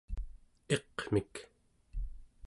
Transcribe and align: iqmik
iqmik 0.75 1.33